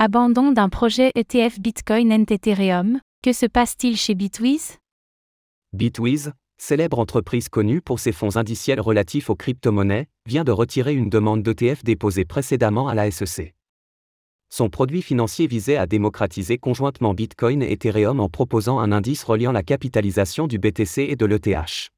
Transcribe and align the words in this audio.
Abandon 0.00 0.52
d'un 0.52 0.68
projet 0.68 1.10
ETF 1.16 1.58
Bitcoin 1.58 2.12
and 2.12 2.26
Ethereum, 2.30 3.00
que 3.20 3.32
se 3.32 3.46
passe-t-il 3.46 3.96
chez 3.96 4.14
Bitwiz 4.14 4.76
Bitwiz, 5.72 6.30
célèbre 6.56 7.00
entreprise 7.00 7.48
connue 7.48 7.80
pour 7.80 7.98
ses 7.98 8.12
fonds 8.12 8.36
indiciels 8.36 8.80
relatifs 8.80 9.28
aux 9.28 9.34
crypto-monnaies, 9.34 10.06
vient 10.24 10.44
de 10.44 10.52
retirer 10.52 10.94
une 10.94 11.10
demande 11.10 11.42
d'ETF 11.42 11.82
déposée 11.82 12.24
précédemment 12.24 12.86
à 12.86 12.94
la 12.94 13.10
SEC. 13.10 13.56
Son 14.50 14.70
produit 14.70 15.02
financier 15.02 15.48
visait 15.48 15.76
à 15.76 15.88
démocratiser 15.88 16.58
conjointement 16.58 17.12
Bitcoin 17.12 17.60
et 17.60 17.72
Ethereum 17.72 18.20
en 18.20 18.28
proposant 18.28 18.78
un 18.78 18.92
indice 18.92 19.24
reliant 19.24 19.50
la 19.50 19.64
capitalisation 19.64 20.46
du 20.46 20.60
BTC 20.60 21.08
et 21.10 21.16
de 21.16 21.26
l'ETH. 21.26 21.90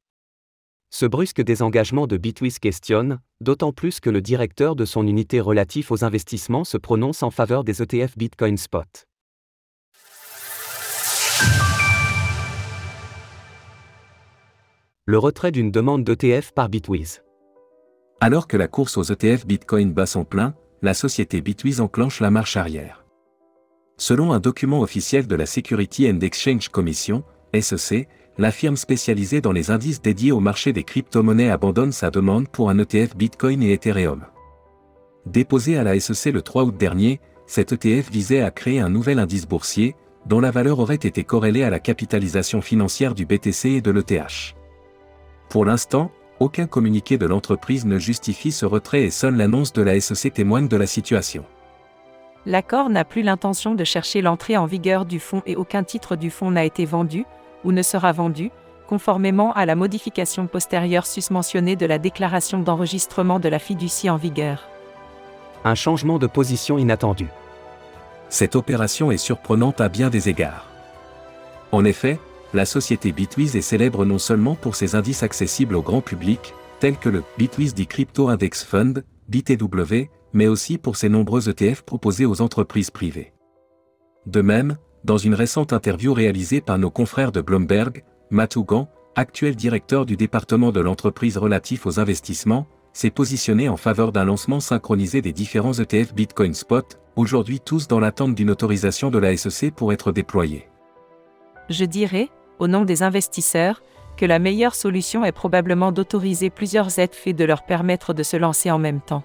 Ce 0.93 1.05
brusque 1.05 1.41
désengagement 1.41 2.05
de 2.05 2.17
Bitwiz 2.17 2.59
questionne, 2.59 3.21
d'autant 3.39 3.71
plus 3.71 4.01
que 4.01 4.09
le 4.09 4.19
directeur 4.19 4.75
de 4.75 4.83
son 4.83 5.07
unité 5.07 5.39
relatif 5.39 5.89
aux 5.89 6.03
investissements 6.03 6.65
se 6.65 6.77
prononce 6.77 7.23
en 7.23 7.31
faveur 7.31 7.63
des 7.63 7.81
ETF 7.81 8.17
Bitcoin 8.17 8.57
Spot. 8.57 9.07
Le 15.05 15.17
retrait 15.17 15.53
d'une 15.53 15.71
demande 15.71 16.03
d'ETF 16.03 16.51
par 16.51 16.67
Bitwiz. 16.67 17.23
Alors 18.19 18.49
que 18.49 18.57
la 18.57 18.67
course 18.67 18.97
aux 18.97 19.03
ETF 19.03 19.47
Bitcoin 19.47 19.93
bat 19.93 20.05
son 20.05 20.25
plein, 20.25 20.55
la 20.81 20.93
société 20.93 21.39
Bitwiz 21.39 21.79
enclenche 21.79 22.19
la 22.19 22.31
marche 22.31 22.57
arrière. 22.57 23.05
Selon 23.97 24.33
un 24.33 24.41
document 24.41 24.81
officiel 24.81 25.25
de 25.25 25.35
la 25.35 25.45
Security 25.45 26.11
and 26.11 26.19
Exchange 26.19 26.67
Commission, 26.67 27.23
SEC, 27.57 28.09
la 28.37 28.51
firme 28.51 28.77
spécialisée 28.77 29.41
dans 29.41 29.51
les 29.51 29.71
indices 29.71 30.01
dédiés 30.01 30.31
au 30.31 30.39
marché 30.39 30.73
des 30.73 30.83
crypto-monnaies 30.83 31.49
abandonne 31.49 31.91
sa 31.91 32.09
demande 32.09 32.47
pour 32.47 32.69
un 32.69 32.79
ETF 32.79 33.15
Bitcoin 33.15 33.61
et 33.61 33.73
Ethereum. 33.73 34.25
Déposé 35.25 35.77
à 35.77 35.83
la 35.83 35.99
SEC 35.99 36.33
le 36.33 36.41
3 36.41 36.63
août 36.63 36.77
dernier, 36.77 37.19
cet 37.45 37.73
ETF 37.73 38.09
visait 38.09 38.41
à 38.41 38.51
créer 38.51 38.79
un 38.79 38.89
nouvel 38.89 39.19
indice 39.19 39.47
boursier, 39.47 39.95
dont 40.25 40.39
la 40.39 40.51
valeur 40.51 40.79
aurait 40.79 40.95
été 40.95 41.23
corrélée 41.23 41.63
à 41.63 41.69
la 41.69 41.79
capitalisation 41.79 42.61
financière 42.61 43.13
du 43.13 43.25
BTC 43.25 43.69
et 43.69 43.81
de 43.81 43.91
l'ETH. 43.91 44.55
Pour 45.49 45.65
l'instant, 45.65 46.11
aucun 46.39 46.65
communiqué 46.65 47.17
de 47.17 47.25
l'entreprise 47.25 47.85
ne 47.85 47.99
justifie 47.99 48.51
ce 48.51 48.65
retrait 48.65 49.03
et 49.03 49.11
seule 49.11 49.35
l'annonce 49.35 49.73
de 49.73 49.81
la 49.81 49.99
SEC 49.99 50.33
témoigne 50.33 50.67
de 50.67 50.77
la 50.77 50.87
situation. 50.87 51.43
L'accord 52.45 52.89
n'a 52.89 53.05
plus 53.05 53.21
l'intention 53.21 53.75
de 53.75 53.83
chercher 53.83 54.21
l'entrée 54.21 54.57
en 54.57 54.65
vigueur 54.65 55.05
du 55.05 55.19
fonds 55.19 55.43
et 55.45 55.55
aucun 55.55 55.83
titre 55.83 56.15
du 56.15 56.31
fonds 56.31 56.49
n'a 56.49 56.65
été 56.65 56.85
vendu, 56.85 57.25
ou 57.63 57.71
ne 57.71 57.81
sera 57.81 58.11
vendu, 58.11 58.51
conformément 58.87 59.53
à 59.53 59.65
la 59.65 59.75
modification 59.75 60.47
postérieure 60.47 61.05
susmentionnée 61.05 61.75
de 61.75 61.85
la 61.85 61.97
déclaration 61.97 62.59
d'enregistrement 62.59 63.39
de 63.39 63.49
la 63.49 63.59
fiducie 63.59 64.09
en 64.09 64.17
vigueur. 64.17 64.67
Un 65.63 65.75
changement 65.75 66.19
de 66.19 66.27
position 66.27 66.77
inattendu. 66.77 67.27
Cette 68.29 68.55
opération 68.55 69.11
est 69.11 69.17
surprenante 69.17 69.79
à 69.81 69.89
bien 69.89 70.09
des 70.09 70.29
égards. 70.29 70.67
En 71.71 71.85
effet, 71.85 72.19
la 72.53 72.65
société 72.65 73.11
Bitwiz 73.11 73.55
est 73.55 73.61
célèbre 73.61 74.03
non 74.03 74.19
seulement 74.19 74.55
pour 74.55 74.75
ses 74.75 74.95
indices 74.95 75.23
accessibles 75.23 75.75
au 75.75 75.81
grand 75.81 76.01
public, 76.01 76.53
tels 76.79 76.97
que 76.97 77.09
le 77.09 77.23
Bitwiz 77.37 77.73
Crypto 77.87 78.27
Index 78.27 78.63
Fund, 78.63 79.03
BTW, 79.29 80.09
mais 80.33 80.47
aussi 80.47 80.77
pour 80.77 80.97
ses 80.97 81.09
nombreux 81.09 81.47
ETF 81.47 81.83
proposés 81.83 82.25
aux 82.25 82.41
entreprises 82.41 82.91
privées. 82.91 83.33
De 84.25 84.41
même, 84.41 84.77
dans 85.03 85.17
une 85.17 85.33
récente 85.33 85.73
interview 85.73 86.13
réalisée 86.13 86.61
par 86.61 86.77
nos 86.77 86.91
confrères 86.91 87.31
de 87.31 87.41
Bloomberg, 87.41 88.03
Matt 88.29 88.55
Hougan, 88.55 88.87
actuel 89.15 89.55
directeur 89.55 90.05
du 90.05 90.15
département 90.15 90.71
de 90.71 90.79
l'entreprise 90.79 91.37
relatif 91.37 91.85
aux 91.85 91.99
investissements, 91.99 92.67
s'est 92.93 93.09
positionné 93.09 93.69
en 93.69 93.77
faveur 93.77 94.11
d'un 94.11 94.25
lancement 94.25 94.59
synchronisé 94.59 95.21
des 95.21 95.33
différents 95.33 95.73
ETF 95.73 96.13
Bitcoin 96.13 96.53
Spot, 96.53 96.99
aujourd'hui 97.15 97.59
tous 97.59 97.87
dans 97.87 97.99
l'attente 97.99 98.35
d'une 98.35 98.51
autorisation 98.51 99.09
de 99.09 99.17
la 99.17 99.35
SEC 99.35 99.73
pour 99.73 99.93
être 99.93 100.11
déployés. 100.11 100.67
Je 101.69 101.85
dirais, 101.85 102.29
au 102.59 102.67
nom 102.67 102.85
des 102.85 103.01
investisseurs, 103.01 103.81
que 104.17 104.25
la 104.25 104.39
meilleure 104.39 104.75
solution 104.75 105.23
est 105.25 105.31
probablement 105.31 105.91
d'autoriser 105.91 106.49
plusieurs 106.49 106.99
ETF 106.99 107.27
et 107.27 107.33
de 107.33 107.45
leur 107.45 107.63
permettre 107.63 108.13
de 108.13 108.23
se 108.23 108.37
lancer 108.37 108.69
en 108.69 108.77
même 108.77 109.01
temps. 109.01 109.23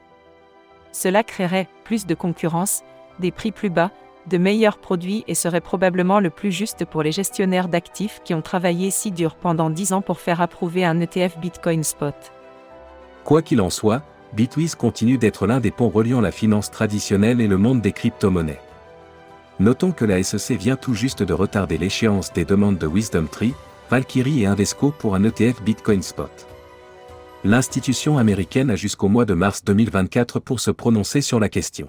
Cela 0.92 1.22
créerait 1.22 1.68
plus 1.84 2.06
de 2.06 2.14
concurrence, 2.14 2.82
des 3.18 3.30
prix 3.30 3.52
plus 3.52 3.68
bas, 3.68 3.90
de 4.28 4.38
meilleurs 4.38 4.78
produits 4.78 5.24
et 5.28 5.34
serait 5.34 5.60
probablement 5.60 6.20
le 6.20 6.30
plus 6.30 6.52
juste 6.52 6.84
pour 6.84 7.02
les 7.02 7.12
gestionnaires 7.12 7.68
d'actifs 7.68 8.20
qui 8.24 8.34
ont 8.34 8.42
travaillé 8.42 8.90
si 8.90 9.10
dur 9.10 9.34
pendant 9.34 9.70
10 9.70 9.92
ans 9.92 10.02
pour 10.02 10.20
faire 10.20 10.40
approuver 10.40 10.84
un 10.84 11.00
ETF 11.00 11.38
Bitcoin 11.38 11.84
Spot. 11.84 12.14
Quoi 13.24 13.42
qu'il 13.42 13.60
en 13.60 13.70
soit, 13.70 14.02
Bitwiz 14.32 14.74
continue 14.74 15.18
d'être 15.18 15.46
l'un 15.46 15.60
des 15.60 15.70
ponts 15.70 15.88
reliant 15.88 16.20
la 16.20 16.32
finance 16.32 16.70
traditionnelle 16.70 17.40
et 17.40 17.46
le 17.46 17.56
monde 17.56 17.80
des 17.80 17.92
crypto-monnaies. 17.92 18.60
Notons 19.58 19.92
que 19.92 20.04
la 20.04 20.22
SEC 20.22 20.58
vient 20.58 20.76
tout 20.76 20.94
juste 20.94 21.22
de 21.22 21.32
retarder 21.32 21.78
l'échéance 21.78 22.32
des 22.32 22.44
demandes 22.44 22.78
de 22.78 22.86
Wisdom 22.86 23.26
Tree, 23.26 23.54
Valkyrie 23.90 24.42
et 24.42 24.46
Invesco 24.46 24.90
pour 24.90 25.14
un 25.14 25.24
ETF 25.24 25.62
Bitcoin 25.62 26.02
Spot. 26.02 26.46
L'institution 27.44 28.18
américaine 28.18 28.70
a 28.70 28.76
jusqu'au 28.76 29.08
mois 29.08 29.24
de 29.24 29.34
mars 29.34 29.64
2024 29.64 30.40
pour 30.40 30.60
se 30.60 30.70
prononcer 30.70 31.20
sur 31.20 31.40
la 31.40 31.48
question. 31.48 31.88